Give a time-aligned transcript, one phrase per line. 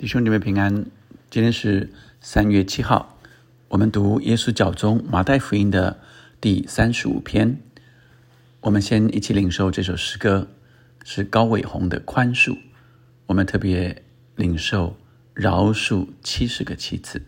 [0.00, 0.86] 弟兄姊妹平安，
[1.30, 1.92] 今天是
[2.22, 3.18] 三月七号，
[3.68, 6.00] 我们读耶稣教中马太福音的
[6.40, 7.60] 第三十五篇。
[8.62, 10.48] 我们先一起领受这首诗歌，
[11.04, 12.52] 是高伟宏的《宽恕》。
[13.26, 14.02] 我们特别
[14.36, 14.96] 领受
[15.34, 17.20] 饶恕七十个七次。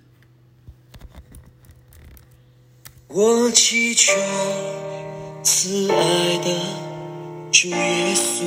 [3.08, 4.14] 我祈求
[5.42, 6.50] 慈爱的
[7.52, 8.42] 主耶稣，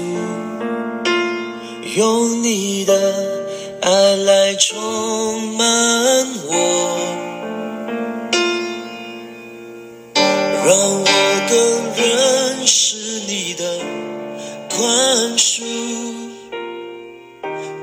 [1.96, 3.45] 用你的。
[3.88, 5.64] 爱来充满
[6.48, 6.52] 我，
[10.66, 11.06] 让我
[11.48, 11.56] 更
[11.96, 13.64] 认识你的
[14.72, 15.62] 宽恕，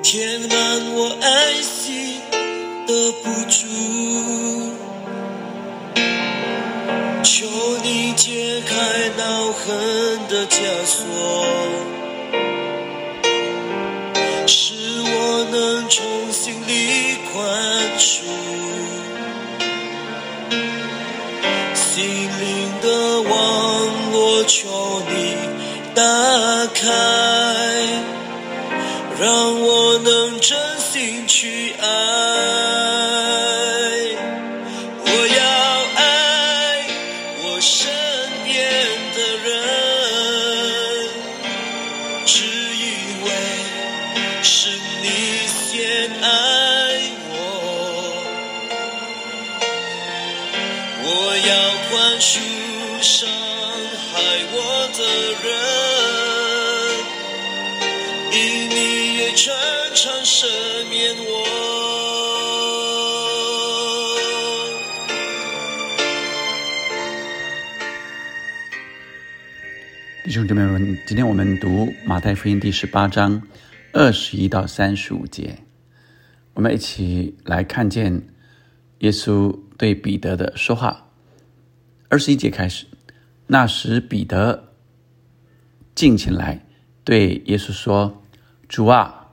[0.02, 2.18] 填满我爱心
[2.88, 3.60] 的不足。
[7.22, 7.46] 求
[7.84, 8.74] 你解开
[9.16, 9.68] 恼恨
[10.28, 12.01] 的枷锁。
[17.98, 18.24] 处，
[21.74, 22.04] 心
[22.40, 23.30] 灵的网
[24.12, 25.36] 络求你
[25.94, 26.02] 打
[26.74, 26.88] 开，
[29.20, 31.86] 让我能真心去爱。
[35.04, 35.42] 我要
[35.96, 36.00] 爱
[37.44, 37.60] 我
[55.42, 55.50] 人，
[58.30, 59.52] 因你常
[59.96, 60.46] 常赦
[60.88, 61.42] 免我。
[70.24, 73.42] 弟兄姊妹们，今天我们读马太福音第十八章
[73.92, 75.58] 二十一到三十五节，
[76.54, 78.28] 我们一起来看见
[79.00, 81.10] 耶稣对彼得的说话。
[82.08, 82.86] 二十一节开始，
[83.48, 84.71] 那时彼得。
[85.94, 86.64] 近前来
[87.04, 88.22] 对耶稣说
[88.66, 89.28] ：“主啊，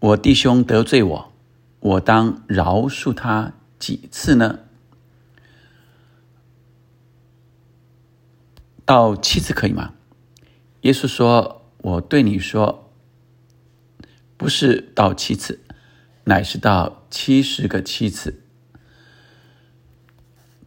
[0.00, 1.32] 我弟兄得罪我，
[1.78, 4.58] 我当饶恕他几次呢？
[8.84, 9.94] 到七次可以吗？”
[10.82, 12.90] 耶稣说：“我对你说，
[14.36, 15.60] 不是到七次，
[16.24, 18.42] 乃是到七十个七次。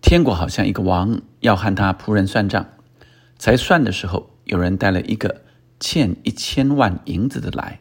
[0.01, 2.69] 天国好像一个王要和他仆人算账，
[3.37, 5.41] 才算的时候。”有人带了一个
[5.79, 7.79] 欠一千万银子的来，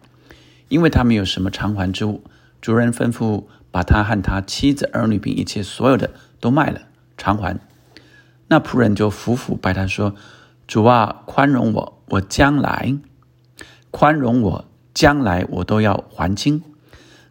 [0.69, 2.23] 因为他没有什么偿还之物，
[2.61, 6.83] 主人吩咐把他和他妻子儿女并一切所有的都卖了
[7.17, 7.59] 偿还。
[8.49, 10.15] 那仆人就伏伏拜他说
[10.69, 12.97] ：“主啊，宽容我，我将来
[13.91, 16.63] 宽容我，将来我都要还清。”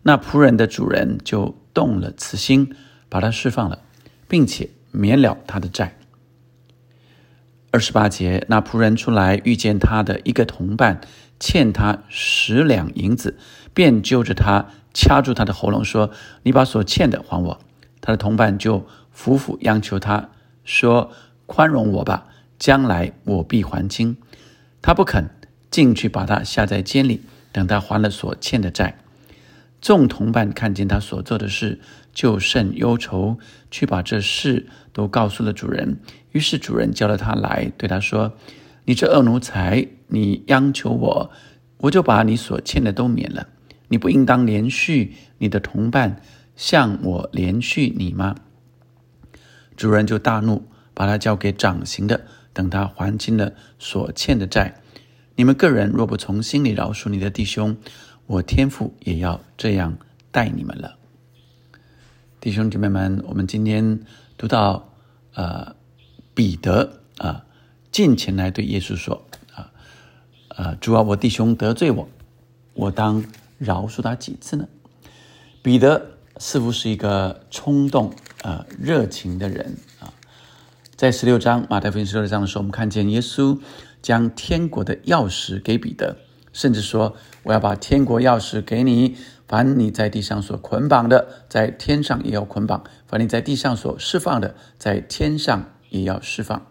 [0.04, 2.76] 那仆人的主人就动了慈心，
[3.08, 3.84] 把他释放了，
[4.28, 5.98] 并且免了他的债。
[7.74, 11.00] 二十八节，那仆人出来，遇见他的一个同伴
[11.40, 13.38] 欠他十两银子，
[13.74, 16.12] 便揪着他，掐住他的喉咙，说
[16.44, 17.62] ：“你把所欠的还我。”
[18.02, 18.86] 他的同伴就
[19.18, 20.32] 苦苦央求他
[20.66, 21.12] 说
[21.48, 22.26] ：“宽容我吧，
[22.60, 24.18] 将来我必还清。”
[24.84, 25.30] 他不肯，
[25.70, 27.22] 进去把他下在监里，
[27.54, 28.98] 等他还了所欠的债。
[29.80, 31.80] 众同伴看见他所做的事，
[32.14, 33.38] 就甚忧愁，
[33.70, 36.00] 去把这事都告诉了主人。
[36.32, 38.34] 于是主人叫了他来，对他说
[38.86, 41.32] ：“你这恶奴才，你央求我，
[41.78, 43.48] 我就把你所欠的都免了。
[43.90, 46.22] 你不应当连续你的同伴，
[46.56, 48.36] 向我连续你吗？”
[49.76, 52.22] 主人就大怒，把他交给掌刑的，
[52.54, 54.76] 等他还清了所欠的债。
[55.36, 57.76] 你们个人若不从心里饶恕你的弟兄，
[58.28, 59.98] 我天父也要这样
[60.30, 60.98] 待你们了，
[62.42, 64.00] 弟兄姐妹们，我们今天
[64.36, 64.90] 读到，
[65.36, 65.76] 呃，
[66.34, 67.46] 彼得啊，
[67.92, 69.72] 近前来对耶稣说：“啊，
[70.48, 72.10] 呃，主啊，我弟兄得罪我，
[72.74, 73.24] 我当
[73.60, 74.68] 饶恕他几次呢？”
[75.62, 78.12] 彼得似乎是一个冲动、
[78.42, 80.12] 呃，热情的人啊。
[80.96, 83.60] 在十六章马太福音十六章的时候，我们看见耶稣
[84.02, 86.18] 将天国的钥匙给彼得。
[86.54, 89.16] 甚至说：“我要把天国钥匙给你，
[89.52, 96.66] 凡你在地上所捆绑的，在天上也要捆绑；凡你在地上所释放的，在天上也要释放。”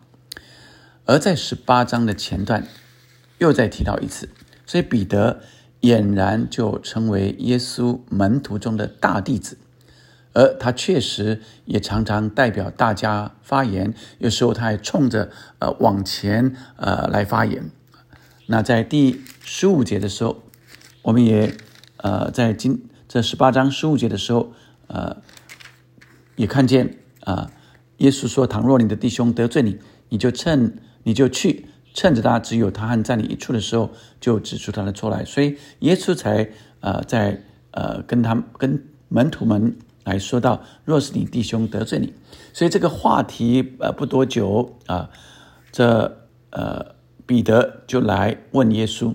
[1.05, 2.67] 而在十八章的前段，
[3.37, 4.31] 又再提到一次，
[4.65, 5.43] 所以彼得
[5.82, 9.59] 俨然就成为耶稣门徒中的大弟子，
[10.32, 17.71] 而他确实也常常代表大家发言，有时候他还冲着呃往前呃来发言。
[18.47, 20.44] 那在第十五节的时候，
[21.03, 21.55] 我们也
[22.02, 24.52] 呃在今这十八章十五节的时候，
[24.87, 25.17] 呃，
[26.37, 27.50] 也看见啊，
[27.99, 36.49] 耶稣说：“倘若你的弟兄得罪你，你就趁你就去，趁着他只有他和在你一处的时候，就指出他的错来。”所以耶稣才
[36.81, 37.43] 呃在
[37.73, 42.14] 呃跟他跟门徒们来说到：“若是你弟兄得罪你。”
[42.55, 45.11] 所以这个话题呃不多久啊，
[45.70, 46.17] 这
[46.50, 46.94] 呃
[47.26, 49.14] 彼得就来问耶稣：“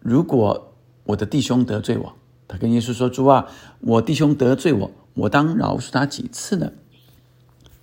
[0.00, 0.69] 如果
[1.10, 2.16] 我的弟兄得罪我？”
[2.48, 3.46] 他跟耶稣说：“主啊，
[3.78, 6.72] 我弟兄得罪我，我当饶恕他几次呢？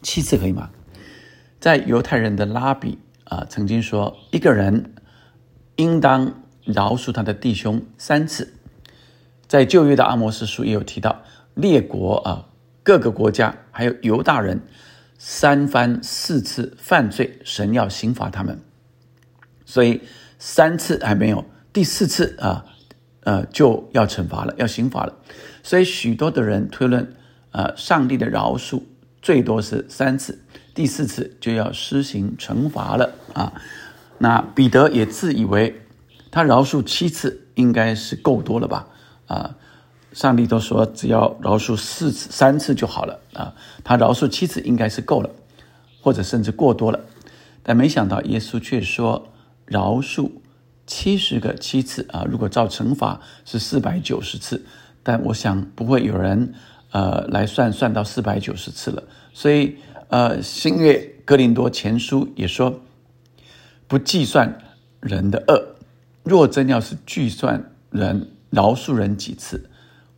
[0.01, 0.69] 七次可以吗？”
[1.57, 4.93] 在犹太人的拉比啊，曾经说，一个人
[5.77, 8.53] 应当饶恕他的弟兄三次。
[9.47, 11.23] 在旧约的阿摩斯书也有提到，
[11.55, 12.49] 列国啊，
[12.83, 14.61] 各个国家还有犹大人，
[15.17, 18.59] 三番四次犯罪，神要刑罚他们。
[19.65, 20.01] 所以
[20.37, 22.65] 三次还没有，第四次啊。
[23.27, 25.13] 呃就要惩罚了，要刑罚了，
[25.61, 27.13] 所以许多的人推论，
[27.51, 28.83] 呃，上帝的饶恕
[29.21, 30.39] 最多是三次，
[30.73, 33.51] 第四次就要施行惩罚了啊。
[34.19, 35.81] 那彼得也自以为
[36.31, 38.87] 他饶恕七次应该是够多了吧？
[39.27, 39.55] 啊，
[40.13, 43.53] 上帝都说只要饶恕四次、三次就好了啊，
[43.83, 45.29] 他饶恕七次应该是够了，
[45.99, 47.01] 或者甚至过多了，
[47.61, 49.27] 但没想到耶稣却说
[49.65, 50.31] 饶恕。
[50.87, 52.25] 七十个七次啊！
[52.27, 54.65] 如果照乘法是四百九十次，
[55.03, 56.53] 但我想不会有人
[56.91, 59.03] 呃来算算到四百九十次了。
[59.33, 59.75] 所以
[60.07, 62.79] 呃，新约格林多前书也说，
[63.87, 64.57] 不计算
[65.01, 65.75] 人的恶。
[66.23, 69.69] 若真要是计算人饶恕人几次，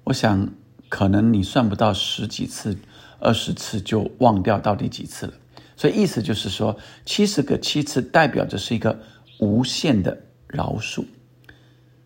[0.04, 0.50] 我想
[0.88, 2.78] 可能你算不到十几次、
[3.20, 5.34] 二十次就忘掉到底几次了。
[5.76, 9.00] 所以意思就是说，七十个七次代表着是一个
[9.40, 10.16] 无限的。
[10.50, 11.06] 饶恕，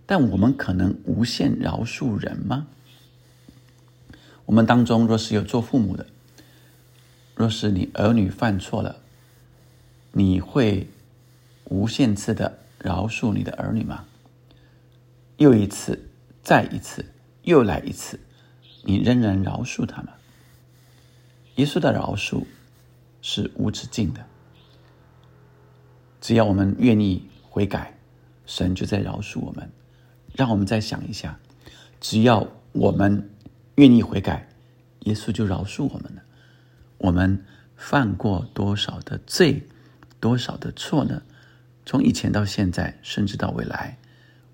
[0.05, 2.67] 但我们可能无限饶恕人吗？
[4.45, 6.05] 我们当中若是有做父母的，
[7.33, 8.97] 若是你儿女犯错了，
[10.11, 10.89] 你会
[11.65, 14.05] 无限次的饶恕你的儿女吗？
[15.37, 16.09] 又一次，
[16.43, 17.05] 再一次，
[17.43, 18.19] 又来一次，
[18.83, 20.11] 你仍然饶恕他们？
[21.55, 22.43] 耶稣的饶恕
[23.21, 24.25] 是无止境的，
[26.19, 27.97] 只要我们愿意悔改。
[28.45, 29.71] 神就在饶恕我们，
[30.33, 31.39] 让我们再想一下，
[31.99, 33.29] 只要我们
[33.75, 34.49] 愿意悔改，
[35.01, 36.21] 耶稣就饶恕我们了。
[36.97, 37.45] 我们
[37.75, 39.67] 犯过多少的罪，
[40.19, 41.21] 多少的错呢？
[41.85, 43.97] 从以前到现在，甚至到未来，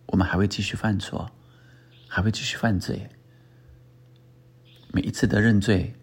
[0.08, 1.30] 我们还会继续犯错，
[2.08, 3.10] 还会继续犯罪。
[4.92, 5.94] 每一次的认罪，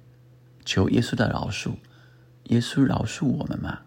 [0.65, 1.75] 求耶稣的饶恕，
[2.44, 3.81] 耶稣饶恕我们吗？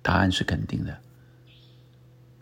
[0.00, 0.98] 答案是肯定的。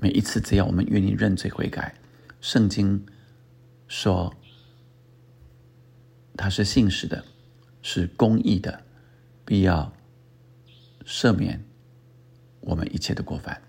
[0.02, 1.94] 每一次，只要我们愿意认罪悔改，
[2.40, 3.04] 圣经
[3.86, 4.34] 说
[6.38, 7.22] 他是信实的，
[7.82, 8.82] 是公义的，
[9.44, 9.92] 必要
[11.04, 11.62] 赦免
[12.60, 13.60] 我们一切的过犯。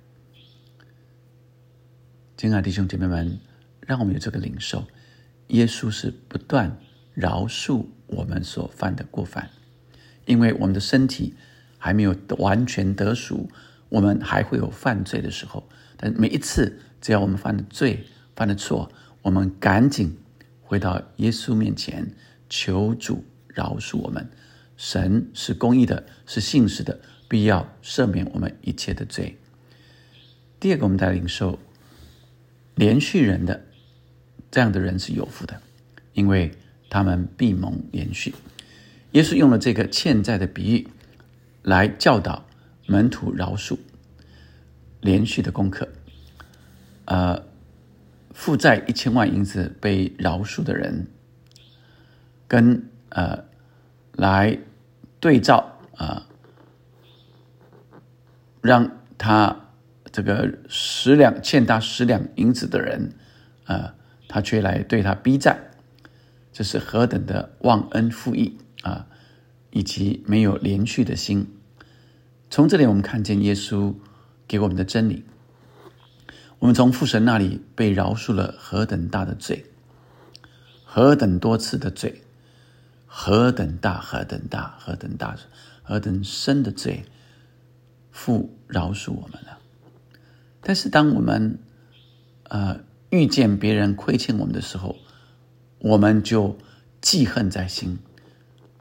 [2.37, 3.37] 亲爱的弟兄姐妹们，
[3.81, 4.87] 让我们有这个领受：
[5.47, 6.79] 耶稣是不断
[7.13, 9.49] 饶恕我们所犯的过犯，
[10.25, 11.35] 因为我们的身体
[11.77, 13.49] 还没有完全得赎，
[13.89, 15.67] 我们还会有犯罪的时候。
[16.01, 18.03] 但每一次，只要我们犯的罪、
[18.35, 20.17] 犯的错，我们赶紧
[20.63, 22.11] 回到耶稣面前，
[22.49, 24.27] 求主饶恕我们。
[24.75, 29.37] 神是公义的，是信实的，必要赦免我们一切的罪。
[30.59, 31.59] 第二个，我们在领受
[32.73, 33.63] 连续人的
[34.49, 35.61] 这样的人是有福的，
[36.13, 36.51] 因为
[36.89, 38.33] 他们必蒙连续。
[39.11, 40.87] 耶稣用了这个欠债的比喻
[41.61, 42.43] 来教导
[42.87, 43.77] 门徒饶恕。
[45.01, 45.87] 连续的功课，
[47.05, 47.43] 呃，
[48.29, 51.07] 负债一千万银子被饶恕的人，
[52.47, 53.45] 跟呃
[54.13, 54.59] 来
[55.19, 56.27] 对照啊，
[58.61, 59.71] 让他
[60.11, 63.15] 这个十两欠他十两银子的人，
[63.65, 63.95] 啊，
[64.27, 65.71] 他却来对他逼债，
[66.53, 69.07] 这是何等的忘恩负义啊，
[69.71, 71.47] 以及没有连续的心。
[72.51, 73.95] 从这里我们看见耶稣。
[74.51, 75.23] 给我们的真理，
[76.59, 79.65] 我们从父神那里被饶恕了何等大的罪，
[80.83, 82.21] 何等多次的罪，
[83.05, 85.37] 何等大，何等大，何等大，
[85.83, 87.05] 何等深的罪，
[88.11, 89.57] 父饶恕我们了。
[90.59, 91.57] 但是，当我们
[92.49, 94.97] 呃遇见别人亏欠我们的时候，
[95.79, 96.57] 我们就
[96.99, 97.99] 记恨在心，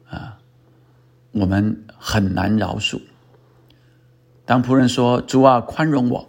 [0.09, 0.41] 啊，
[1.31, 3.01] 我们很难饶恕。
[4.51, 6.29] 当仆人说：“主啊，宽容我。”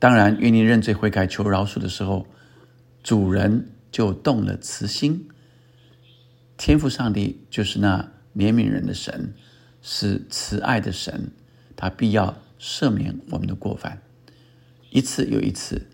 [0.00, 2.26] 当然，愿意认罪悔改、求饶恕的时候，
[3.04, 5.28] 主人就动了慈心。
[6.56, 9.32] 天赋上帝就是那怜悯人的神，
[9.80, 11.30] 是慈爱的神，
[11.76, 14.02] 他必要赦免我们的过犯，
[14.90, 15.86] 一次又一次，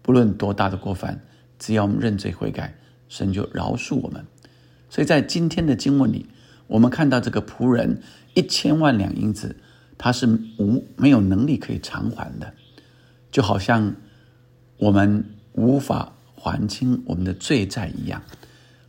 [0.00, 1.22] 不论多大的过犯，
[1.58, 2.74] 只要我们认罪悔改，
[3.06, 4.24] 神就饶恕我们。
[4.88, 6.24] 所以在今天的经文里，
[6.66, 8.02] 我们看到这个仆人
[8.34, 9.56] 一千万两银子，
[9.96, 10.26] 他是
[10.58, 12.54] 无没有能力可以偿还的，
[13.30, 13.94] 就好像
[14.78, 18.22] 我们无法还清我们的罪债一样。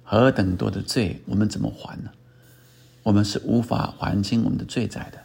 [0.04, 2.12] 何等多的罪，我们怎么还呢？
[3.04, 5.20] 我们是无法还清我们的罪债的。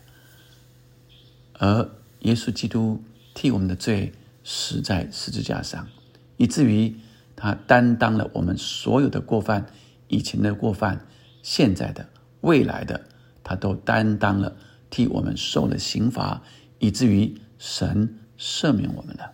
[1.58, 1.88] 而
[2.20, 3.02] 耶稣基督
[3.34, 4.12] 替我们的罪
[4.44, 5.88] 死在十字架上，
[6.36, 6.96] 以至于
[7.36, 9.66] 他担当了我们所有的过犯，
[10.08, 11.06] 以前的过犯，
[11.42, 12.08] 现在的、
[12.42, 13.00] 未来的，
[13.42, 14.54] 他都担当了，
[14.90, 16.42] 替我们受了刑罚，
[16.78, 19.32] 以至于神赦免我们了。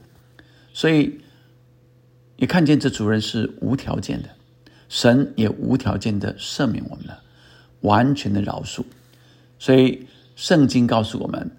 [0.72, 1.20] 所以，
[2.36, 4.28] 你看见这主人是无条件的。
[4.88, 7.22] 神也无条件的赦免我们了，
[7.80, 8.84] 完全的饶恕。
[9.58, 11.50] 所以圣经告诉我们：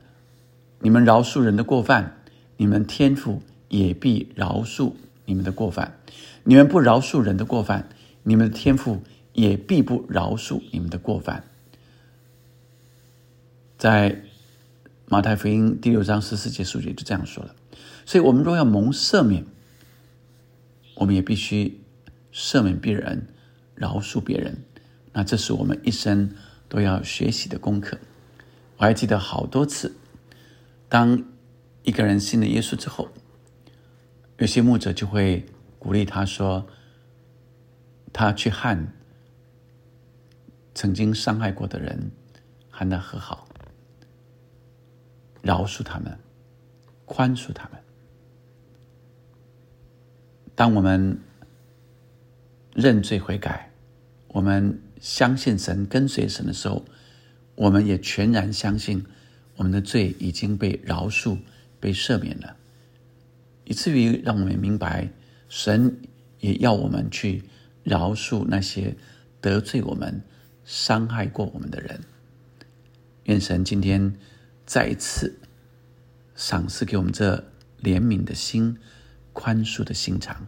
[0.80, 2.24] 你们饶恕人的过犯，
[2.58, 4.94] 你们天父也必饶恕
[5.26, 5.92] 你们的过犯；
[6.44, 7.88] 你们不饶恕人的过犯，
[8.24, 9.04] 你们的天父
[9.42, 11.44] 也必不饶恕你们的过犯。
[13.78, 14.22] 在
[15.08, 17.56] 马太福音第六章十四节、数节就这样说了。
[18.06, 19.46] 所以，我们若要蒙赦免，
[20.96, 21.82] 我们也必须。
[22.32, 23.28] 赦免别人，
[23.74, 24.64] 饶恕别人，
[25.14, 26.32] 那这是我们一生
[26.70, 27.98] 都要学习的功课。
[28.78, 29.96] 我还记得好多次，
[30.88, 31.24] 当
[31.82, 33.10] 一个人信了耶稣之后，
[34.38, 35.44] 有些牧者就会
[35.80, 36.68] 鼓励他说
[38.14, 38.88] ：“他去和
[40.80, 42.10] 曾经伤害过的人
[42.70, 43.50] 和他和好，
[45.42, 46.18] 饶恕他们，
[47.04, 47.78] 宽恕他们。”
[50.56, 51.20] 当我们
[52.74, 53.74] 认罪悔改，
[54.30, 56.86] 我们相信神，跟随神的时候，
[57.56, 59.06] 我们也全然相信
[59.58, 61.40] 我们的罪已经被饶恕、
[61.82, 62.56] 被赦免了，
[63.66, 65.10] 以至于让我们明白，
[65.50, 65.98] 神
[66.40, 67.44] 也要我们去
[67.84, 68.96] 饶恕那些
[69.42, 70.22] 得罪我们、
[70.70, 72.02] 伤害过我们的人。
[73.24, 74.16] 愿神今天
[74.68, 75.40] 再一次
[76.36, 77.44] 赏赐给我们这
[77.82, 78.78] 怜悯的心、
[79.34, 80.46] 宽恕的心肠。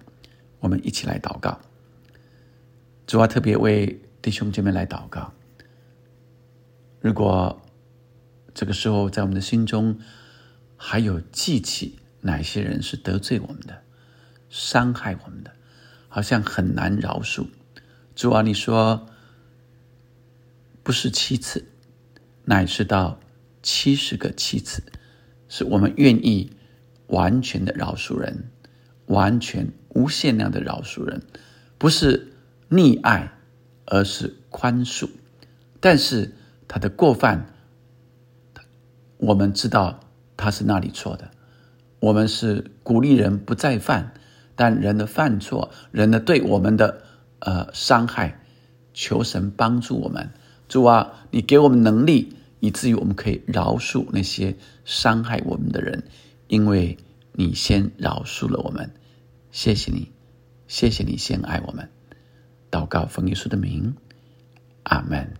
[0.59, 1.59] 我们一起来祷告。
[3.07, 5.33] 主要特别为弟兄姐妹来祷告。
[6.99, 7.59] 如果
[8.53, 9.97] 这个时候在我们的心中
[10.77, 13.81] 还有记起哪些人是得罪我们的、
[14.49, 15.51] 伤害我们的，
[16.07, 17.47] 好像很难饶恕。
[18.13, 19.07] 主啊，你说
[20.83, 21.65] 不是七次，
[22.45, 23.19] 乃是到
[23.61, 24.83] 七十个七次，
[25.47, 26.51] 是我们愿意
[27.07, 28.49] 完全的饶恕人，
[29.05, 31.21] 完全无限量的饶恕人，
[31.77, 32.27] 不是。
[32.73, 33.33] 溺爱，
[33.83, 35.09] 而是宽恕，
[35.81, 36.37] 但是
[36.69, 37.53] 他的过犯，
[39.17, 39.99] 我们知道
[40.37, 41.31] 他是那里错的。
[41.99, 44.13] 我们是鼓励人不再犯，
[44.55, 47.01] 但人的犯错，人的对我们的
[47.39, 48.39] 呃伤害，
[48.93, 50.31] 求神帮助我们。
[50.71, 56.01] 主啊，你给我们能力，以至于我们可以饶恕那些伤害我们的人，
[56.47, 56.97] 因为
[57.33, 58.89] 你先饶恕了我们。
[59.51, 60.09] 谢谢你，
[60.69, 61.89] 谢谢你先爱我们。
[62.71, 63.93] 祷告奉耶稣的名，
[64.83, 65.33] 阿门。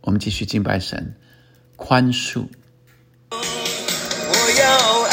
[0.00, 1.16] 我们继续敬拜神，
[1.76, 2.46] 宽恕。
[3.32, 3.36] 我
[4.58, 5.09] 要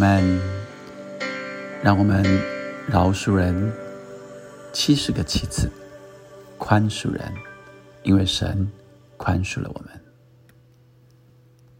[0.00, 0.40] 阿门。
[1.82, 2.24] 让我们
[2.86, 3.72] 饶恕人
[4.72, 5.70] 七十个七次，
[6.56, 7.20] 宽恕人。
[8.02, 8.66] 因为神
[9.18, 10.09] 宽恕了我们。